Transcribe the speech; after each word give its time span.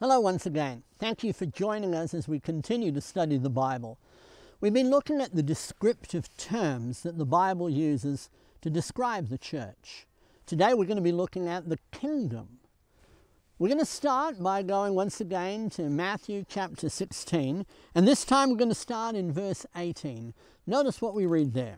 Hello, 0.00 0.18
once 0.18 0.46
again. 0.46 0.82
Thank 0.98 1.22
you 1.22 1.34
for 1.34 1.44
joining 1.44 1.94
us 1.94 2.14
as 2.14 2.26
we 2.26 2.40
continue 2.40 2.90
to 2.90 3.02
study 3.02 3.36
the 3.36 3.50
Bible. 3.50 3.98
We've 4.58 4.72
been 4.72 4.88
looking 4.88 5.20
at 5.20 5.34
the 5.34 5.42
descriptive 5.42 6.34
terms 6.38 7.02
that 7.02 7.18
the 7.18 7.26
Bible 7.26 7.68
uses 7.68 8.30
to 8.62 8.70
describe 8.70 9.28
the 9.28 9.36
church. 9.36 10.06
Today 10.46 10.72
we're 10.72 10.86
going 10.86 10.96
to 10.96 11.02
be 11.02 11.12
looking 11.12 11.48
at 11.48 11.68
the 11.68 11.78
kingdom. 11.92 12.60
We're 13.58 13.68
going 13.68 13.78
to 13.78 13.84
start 13.84 14.42
by 14.42 14.62
going 14.62 14.94
once 14.94 15.20
again 15.20 15.68
to 15.72 15.82
Matthew 15.90 16.46
chapter 16.48 16.88
16, 16.88 17.66
and 17.94 18.08
this 18.08 18.24
time 18.24 18.48
we're 18.48 18.56
going 18.56 18.70
to 18.70 18.74
start 18.74 19.16
in 19.16 19.30
verse 19.30 19.66
18. 19.76 20.32
Notice 20.66 21.02
what 21.02 21.14
we 21.14 21.26
read 21.26 21.52
there. 21.52 21.76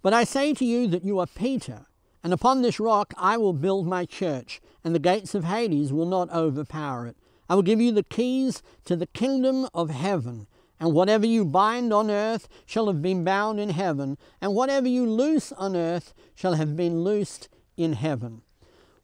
But 0.00 0.14
I 0.14 0.24
say 0.24 0.54
to 0.54 0.64
you 0.64 0.86
that 0.86 1.04
you 1.04 1.18
are 1.18 1.26
Peter, 1.26 1.84
and 2.22 2.32
upon 2.32 2.62
this 2.62 2.80
rock 2.80 3.12
I 3.18 3.36
will 3.36 3.52
build 3.52 3.86
my 3.86 4.06
church, 4.06 4.62
and 4.82 4.94
the 4.94 4.98
gates 4.98 5.34
of 5.34 5.44
Hades 5.44 5.92
will 5.92 6.06
not 6.06 6.30
overpower 6.30 7.06
it. 7.06 7.18
I 7.48 7.54
will 7.54 7.62
give 7.62 7.80
you 7.80 7.92
the 7.92 8.02
keys 8.02 8.62
to 8.84 8.96
the 8.96 9.06
kingdom 9.06 9.68
of 9.74 9.90
heaven. 9.90 10.46
And 10.80 10.92
whatever 10.92 11.26
you 11.26 11.44
bind 11.44 11.92
on 11.92 12.10
earth 12.10 12.48
shall 12.66 12.86
have 12.88 13.00
been 13.00 13.24
bound 13.24 13.60
in 13.60 13.70
heaven, 13.70 14.18
and 14.40 14.54
whatever 14.54 14.88
you 14.88 15.08
loose 15.08 15.52
on 15.52 15.76
earth 15.76 16.12
shall 16.34 16.54
have 16.54 16.76
been 16.76 17.02
loosed 17.02 17.48
in 17.76 17.94
heaven. 17.94 18.42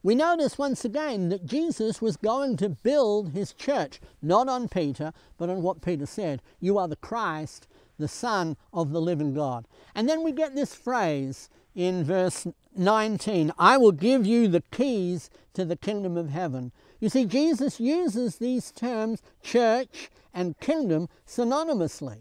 We 0.02 0.14
notice 0.14 0.58
once 0.58 0.84
again 0.84 1.28
that 1.28 1.44
Jesus 1.44 2.00
was 2.00 2.16
going 2.16 2.56
to 2.56 2.70
build 2.70 3.30
his 3.30 3.52
church, 3.52 4.00
not 4.22 4.48
on 4.48 4.68
Peter, 4.68 5.12
but 5.36 5.50
on 5.50 5.62
what 5.62 5.82
Peter 5.82 6.06
said 6.06 6.42
You 6.58 6.78
are 6.78 6.88
the 6.88 6.96
Christ, 6.96 7.68
the 7.98 8.08
Son 8.08 8.56
of 8.72 8.92
the 8.92 9.00
living 9.00 9.34
God. 9.34 9.66
And 9.94 10.08
then 10.08 10.22
we 10.24 10.32
get 10.32 10.54
this 10.54 10.74
phrase 10.74 11.50
in 11.74 12.04
verse 12.04 12.46
19 12.76 13.52
I 13.58 13.76
will 13.76 13.92
give 13.92 14.26
you 14.26 14.48
the 14.48 14.62
keys 14.70 15.30
to 15.54 15.64
the 15.64 15.76
kingdom 15.76 16.16
of 16.16 16.30
heaven. 16.30 16.72
You 17.00 17.08
see, 17.08 17.24
Jesus 17.24 17.80
uses 17.80 18.36
these 18.36 18.70
terms, 18.70 19.22
church 19.42 20.10
and 20.32 20.58
kingdom, 20.60 21.08
synonymously. 21.26 22.18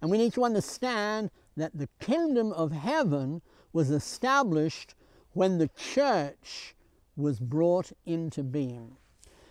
And 0.00 0.10
we 0.10 0.18
need 0.18 0.34
to 0.34 0.44
understand 0.44 1.30
that 1.56 1.76
the 1.76 1.88
kingdom 2.00 2.52
of 2.52 2.72
heaven 2.72 3.42
was 3.72 3.90
established 3.90 4.94
when 5.32 5.58
the 5.58 5.68
church 5.68 6.74
was 7.16 7.40
brought 7.40 7.92
into 8.04 8.42
being. 8.42 8.96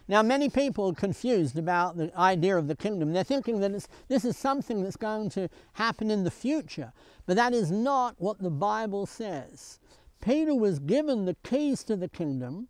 Now, 0.08 0.22
many 0.22 0.50
people 0.50 0.90
are 0.90 0.94
confused 0.94 1.58
about 1.58 1.96
the 1.96 2.12
idea 2.18 2.58
of 2.58 2.68
the 2.68 2.76
kingdom. 2.76 3.14
They're 3.14 3.24
thinking 3.24 3.60
that 3.62 3.88
this 4.08 4.26
is 4.26 4.38
something 4.38 4.84
that's 4.84 4.98
going 4.98 5.30
to 5.32 5.50
happen 5.74 6.12
in 6.12 6.24
the 6.24 6.32
future, 6.32 6.92
but 7.26 7.36
that 7.38 7.54
is 7.54 7.72
not 7.72 8.16
what 8.18 8.40
the 8.40 8.50
Bible 8.50 9.06
says. 9.06 9.80
Peter 10.22 10.54
was 10.56 10.80
given 10.80 11.26
the 11.26 11.38
keys 11.44 11.84
to 11.86 11.96
the 11.96 12.10
kingdom, 12.10 12.68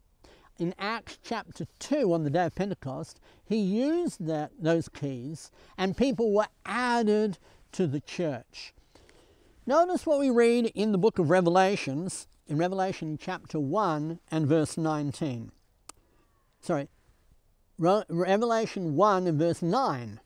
in 0.60 0.74
Acts 0.78 1.18
chapter 1.24 1.66
2 1.80 2.14
on 2.14 2.24
the 2.24 2.30
day 2.30 2.46
of 2.46 2.56
Pentecost, 2.56 3.20
he 3.44 3.58
used 3.58 4.26
that, 4.26 4.52
those 4.60 4.88
keys 4.88 5.52
and 5.78 5.98
people 5.98 6.32
were 6.32 6.48
added 6.66 7.38
to 7.72 7.88
the 7.88 8.00
church. 8.00 8.74
Notice 9.66 10.06
what 10.06 10.20
we 10.20 10.30
read 10.30 10.72
in 10.76 10.92
the 10.92 10.98
book 10.98 11.18
of 11.20 11.30
Revelations, 11.30 12.28
in 12.48 12.58
Revelation 12.58 13.18
chapter 13.20 13.60
1 13.60 14.20
and 14.30 14.48
verse 14.48 14.78
19. 14.78 15.52
Sorry, 16.62 16.88
Re- 17.78 18.04
Revelation 18.10 18.96
1 18.96 19.28
and 19.28 19.40
verse 19.40 19.62
9. 19.62 20.20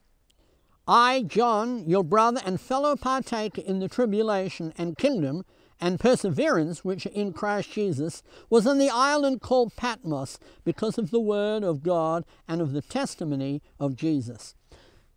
I, 0.88 1.24
John, 1.24 1.84
your 1.88 2.04
brother 2.04 2.42
and 2.46 2.60
fellow 2.62 2.96
partaker 2.96 3.62
in 3.62 3.80
the 3.80 3.90
tribulation 3.90 4.74
and 4.78 4.98
kingdom 4.98 5.44
and 5.80 6.00
perseverance 6.00 6.84
which 6.84 7.06
are 7.06 7.12
in 7.12 7.34
Christ 7.34 7.72
Jesus 7.72 8.24
was 8.50 8.66
on 8.66 8.78
the 8.78 8.90
island 8.90 9.42
called 9.42 9.76
Patmos 9.76 10.40
because 10.64 10.98
of 10.98 11.12
the 11.12 11.20
word 11.20 11.64
of 11.64 11.84
God 11.84 12.26
and 12.48 12.62
of 12.62 12.72
the 12.72 12.82
testimony 12.82 13.62
of 13.80 13.96
Jesus. 13.96 14.56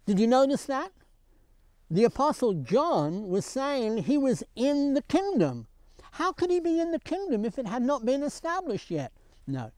Did 0.06 0.18
you 0.18 0.26
notice 0.26 0.64
that? 0.64 0.92
The 1.90 2.04
Apostle 2.04 2.54
John 2.54 3.28
was 3.28 3.44
saying 3.44 3.98
he 3.98 4.18
was 4.18 4.44
in 4.54 4.94
the 4.94 5.02
kingdom. 5.02 5.66
How 6.12 6.32
could 6.32 6.50
he 6.50 6.60
be 6.60 6.80
in 6.80 6.90
the 6.90 6.98
kingdom 6.98 7.44
if 7.44 7.58
it 7.58 7.66
had 7.66 7.82
not 7.82 8.04
been 8.04 8.22
established 8.22 8.90
yet? 8.90 9.12
No. 9.46 9.72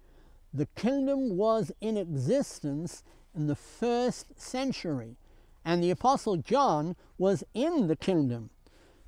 The 0.55 0.67
kingdom 0.77 1.37
was 1.37 1.73
in 1.81 1.97
existence 1.97 3.03
in 3.35 3.47
the 3.47 3.57
first 3.57 4.39
century, 4.39 5.17
and 5.65 5.83
the 5.83 5.91
Apostle 5.91 6.37
John 6.37 6.95
was 7.17 7.43
in 7.55 7.87
the 7.87 7.97
kingdom. 7.97 8.51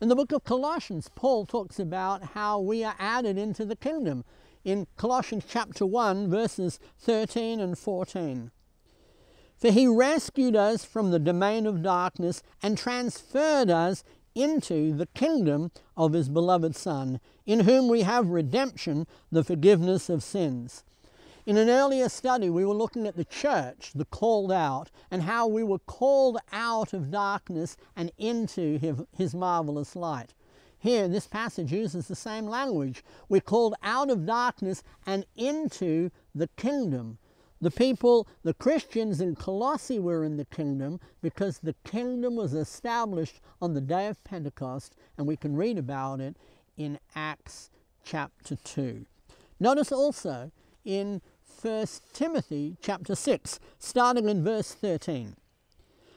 In 0.01 0.09
the 0.09 0.17
book 0.17 0.33
of 0.33 0.45
Colossians, 0.45 1.11
Paul 1.15 1.45
talks 1.45 1.79
about 1.79 2.23
how 2.35 2.61
we 2.61 2.83
are 2.83 2.97
added 2.99 3.37
into 3.37 3.67
the 3.67 3.77
kingdom 3.77 4.25
in 4.65 4.87
Colossians 4.97 5.45
chapter 5.47 5.85
1, 5.85 6.31
verses 6.31 6.81
13 7.01 7.61
and 7.61 7.79
14. 7.79 8.51
For 9.57 9.71
he 9.71 9.87
rescued 9.87 10.57
us 10.57 10.85
from 10.85 11.11
the 11.11 11.19
domain 11.19 11.67
of 11.67 11.83
darkness 11.83 12.43
and 12.63 12.79
transferred 12.79 13.69
us 13.69 14.03
into 14.35 14.95
the 14.95 15.07
kingdom 15.07 15.71
of 15.97 16.15
his 16.15 16.31
beloved 16.31 16.75
Son, 16.75 17.21
in 17.45 17.61
whom 17.61 17.89
we 17.89 18.01
have 18.03 18.29
redemption, 18.29 19.07
the 19.31 19.45
forgiveness 19.45 20.09
of 20.09 20.23
sins. 20.23 20.85
In 21.47 21.59
an 21.59 21.69
earlier 21.69 22.09
study, 22.09 22.49
we 22.49 22.65
were 22.65 22.73
looking 22.73 23.07
at 23.07 23.17
the 23.17 23.25
church, 23.25 23.93
the 23.95 24.07
called 24.07 24.51
out, 24.51 24.91
and 25.11 25.23
how 25.23 25.47
we 25.47 25.63
were 25.63 25.79
called 25.79 26.39
out 26.53 26.95
of 26.95 27.11
darkness 27.11 27.77
and 27.95 28.11
into 28.17 28.79
his 29.13 29.35
marvelous 29.35 29.95
light. 29.95 30.33
Here, 30.79 31.07
this 31.07 31.27
passage 31.27 31.71
uses 31.71 32.09
the 32.09 32.15
same 32.15 32.47
language. 32.47 33.05
We're 33.29 33.43
called 33.43 33.75
out 33.83 34.09
of 34.09 34.25
darkness 34.25 34.83
and 35.05 35.27
into 35.37 36.11
the 36.35 36.49
kingdom. 36.57 37.19
The 37.61 37.71
people, 37.71 38.27
the 38.43 38.55
Christians 38.55 39.21
in 39.21 39.35
Colossae 39.37 39.99
were 39.99 40.25
in 40.25 40.39
the 40.39 40.47
kingdom 40.47 40.99
because 41.21 41.59
the 41.59 41.75
kingdom 41.85 42.37
was 42.37 42.55
established 42.55 43.41
on 43.61 43.75
the 43.75 43.83
day 43.83 44.07
of 44.07 44.23
Pentecost, 44.25 44.97
and 45.19 45.27
we 45.27 45.37
can 45.37 45.57
read 45.57 45.77
about 45.77 46.21
it 46.21 46.37
in 46.79 46.99
Acts 47.15 47.69
chapter 48.03 48.57
2. 48.57 49.05
Notice 49.61 49.93
also 49.93 50.51
in 50.85 51.23
1 51.63 51.87
Timothy 52.13 52.77
chapter 52.81 53.15
6, 53.15 53.59
starting 53.79 54.29
in 54.29 54.45
verse 54.45 54.73
13. 54.75 55.37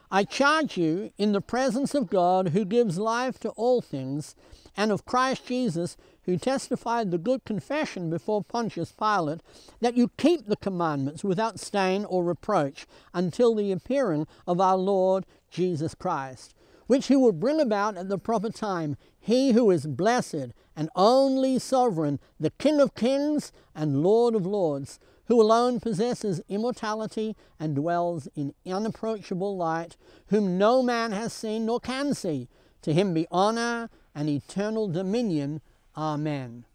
I 0.09 0.23
charge 0.23 0.77
you 0.77 1.11
in 1.17 1.31
the 1.31 1.41
presence 1.41 1.93
of 1.93 2.09
God 2.09 2.49
who 2.49 2.65
gives 2.65 2.97
life 2.97 3.39
to 3.39 3.49
all 3.51 3.81
things, 3.81 4.35
and 4.75 4.91
of 4.91 5.05
Christ 5.05 5.45
Jesus 5.45 5.95
who 6.23 6.37
testified 6.37 7.11
the 7.11 7.17
good 7.17 7.45
confession 7.45 8.09
before 8.09 8.43
Pontius 8.43 8.91
Pilate, 8.91 9.41
that 9.79 9.95
you 9.95 10.11
keep 10.17 10.45
the 10.47 10.57
commandments 10.57 11.23
without 11.23 11.59
stain 11.59 12.03
or 12.05 12.23
reproach 12.23 12.85
until 13.13 13.55
the 13.55 13.71
appearing 13.71 14.27
of 14.45 14.59
our 14.59 14.77
Lord 14.77 15.25
Jesus 15.49 15.95
Christ, 15.95 16.55
which 16.87 17.07
he 17.07 17.15
will 17.15 17.31
bring 17.31 17.61
about 17.61 17.95
at 17.95 18.09
the 18.09 18.17
proper 18.17 18.49
time, 18.49 18.97
he 19.19 19.53
who 19.53 19.71
is 19.71 19.87
blessed 19.87 20.51
and 20.75 20.89
only 20.95 21.59
sovereign, 21.59 22.19
the 22.39 22.51
King 22.51 22.81
of 22.81 22.95
kings 22.95 23.51
and 23.73 24.03
Lord 24.03 24.35
of 24.35 24.45
lords 24.45 24.99
who 25.27 25.41
alone 25.41 25.79
possesses 25.79 26.41
immortality 26.49 27.35
and 27.59 27.75
dwells 27.75 28.27
in 28.35 28.53
unapproachable 28.65 29.55
light, 29.57 29.97
whom 30.27 30.57
no 30.57 30.81
man 30.81 31.11
has 31.11 31.33
seen 31.33 31.65
nor 31.65 31.79
can 31.79 32.13
see. 32.13 32.47
To 32.83 32.93
him 32.93 33.13
be 33.13 33.27
honor 33.31 33.89
and 34.15 34.29
eternal 34.29 34.87
dominion. 34.87 35.61
Amen. 35.95 36.65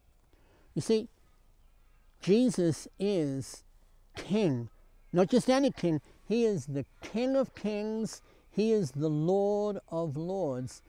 You 0.74 0.82
see, 0.82 1.08
Jesus 2.20 2.86
is 2.98 3.64
King, 4.16 4.68
not 5.12 5.28
just 5.28 5.50
any 5.50 5.70
King, 5.70 6.00
He 6.28 6.44
is 6.44 6.66
the 6.66 6.84
King 7.00 7.36
of 7.36 7.54
kings, 7.54 8.22
He 8.50 8.72
is 8.72 8.92
the 8.92 9.08
Lord 9.08 9.78
of 9.88 10.16
lords. 10.16 10.82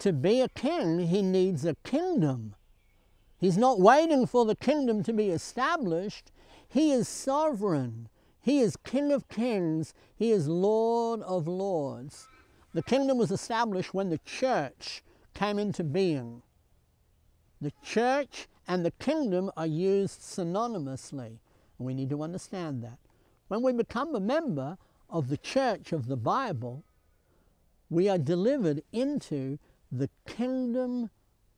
To 0.00 0.12
be 0.12 0.40
a 0.40 0.48
king, 0.48 1.06
He 1.08 1.22
needs 1.22 1.64
a 1.64 1.74
kingdom. 1.84 2.54
He's 3.40 3.56
not 3.56 3.80
waiting 3.80 4.26
for 4.26 4.44
the 4.44 4.56
kingdom 4.56 5.02
to 5.04 5.12
be 5.12 5.30
established. 5.30 6.30
He 6.68 6.92
is 6.92 7.08
sovereign. 7.08 8.08
He 8.40 8.60
is 8.60 8.76
King 8.76 9.12
of 9.12 9.28
kings. 9.28 9.94
He 10.16 10.30
is 10.30 10.48
Lord 10.48 11.22
of 11.22 11.48
lords. 11.48 12.28
The 12.74 12.82
kingdom 12.82 13.18
was 13.18 13.30
established 13.30 13.94
when 13.94 14.10
the 14.10 14.18
church 14.18 15.02
came 15.34 15.58
into 15.58 15.82
being. 15.82 16.42
The 17.60 17.72
church 17.82 18.48
and 18.66 18.84
the 18.84 18.90
kingdom 18.92 19.50
are 19.56 19.66
used 19.66 20.20
synonymously. 20.20 21.38
We 21.78 21.94
need 21.94 22.10
to 22.10 22.22
understand 22.22 22.82
that. 22.84 22.98
When 23.48 23.62
we 23.62 23.72
become 23.72 24.14
a 24.14 24.20
member 24.20 24.76
of 25.08 25.28
the 25.28 25.38
church 25.38 25.92
of 25.92 26.06
the 26.06 26.16
Bible, 26.16 26.84
we 27.88 28.08
are 28.08 28.18
delivered 28.18 28.82
into 28.92 29.58
the 29.90 30.10
kingdom 30.26 31.10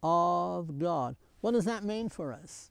of 0.03 0.79
God. 0.79 1.17
What 1.41 1.53
does 1.53 1.65
that 1.65 1.85
mean 1.85 2.09
for 2.09 2.33
us? 2.33 2.71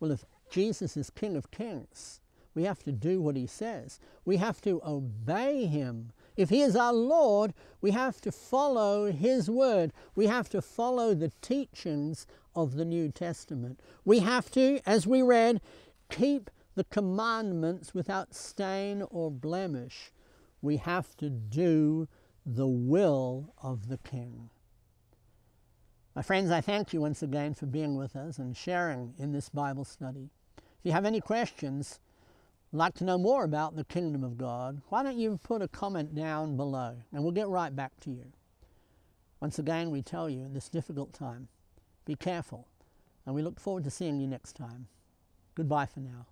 Well, 0.00 0.10
if 0.10 0.24
Jesus 0.50 0.96
is 0.96 1.10
King 1.10 1.36
of 1.36 1.50
Kings. 1.50 2.20
We 2.54 2.64
have 2.64 2.82
to 2.84 2.92
do 2.92 3.20
what 3.20 3.36
He 3.36 3.46
says. 3.46 4.00
We 4.24 4.38
have 4.38 4.60
to 4.62 4.80
obey 4.84 5.66
Him. 5.66 6.12
If 6.36 6.50
He 6.50 6.62
is 6.62 6.74
our 6.74 6.92
Lord, 6.92 7.54
we 7.80 7.92
have 7.92 8.20
to 8.22 8.32
follow 8.32 9.12
His 9.12 9.48
word. 9.48 9.92
We 10.14 10.26
have 10.26 10.48
to 10.50 10.62
follow 10.62 11.14
the 11.14 11.32
teachings 11.40 12.26
of 12.54 12.74
the 12.74 12.84
New 12.84 13.10
Testament. 13.10 13.80
We 14.04 14.20
have 14.20 14.50
to, 14.52 14.80
as 14.86 15.06
we 15.06 15.22
read, 15.22 15.60
keep 16.10 16.50
the 16.74 16.84
commandments 16.84 17.94
without 17.94 18.34
stain 18.34 19.02
or 19.02 19.30
blemish. 19.30 20.12
We 20.60 20.78
have 20.78 21.16
to 21.18 21.30
do 21.30 22.08
the 22.44 22.66
will 22.66 23.54
of 23.62 23.88
the 23.88 23.98
King. 23.98 24.50
My 26.16 26.22
friends, 26.22 26.50
I 26.50 26.60
thank 26.60 26.92
you 26.92 27.00
once 27.00 27.22
again 27.22 27.54
for 27.54 27.66
being 27.66 27.96
with 27.96 28.16
us 28.16 28.38
and 28.38 28.56
sharing 28.56 29.14
in 29.18 29.32
this 29.32 29.48
Bible 29.48 29.84
study. 29.84 30.30
If 30.78 30.84
you 30.84 30.92
have 30.92 31.04
any 31.04 31.20
questions, 31.20 31.98
like 32.72 32.94
to 32.94 33.04
know 33.04 33.18
more 33.18 33.44
about 33.44 33.74
the 33.74 33.84
kingdom 33.84 34.22
of 34.22 34.38
God, 34.38 34.80
why 34.90 35.02
don't 35.02 35.16
you 35.16 35.40
put 35.42 35.62
a 35.62 35.68
comment 35.68 36.14
down 36.14 36.56
below 36.56 36.96
and 37.12 37.22
we'll 37.22 37.32
get 37.32 37.48
right 37.48 37.74
back 37.74 37.98
to 38.00 38.10
you. 38.10 38.26
Once 39.40 39.58
again, 39.58 39.90
we 39.90 40.02
tell 40.02 40.28
you 40.28 40.44
in 40.44 40.54
this 40.54 40.68
difficult 40.68 41.12
time, 41.12 41.48
be 42.04 42.14
careful, 42.14 42.68
and 43.24 43.34
we 43.34 43.42
look 43.42 43.58
forward 43.58 43.84
to 43.84 43.90
seeing 43.90 44.20
you 44.20 44.26
next 44.26 44.54
time. 44.54 44.86
Goodbye 45.54 45.86
for 45.86 46.00
now. 46.00 46.26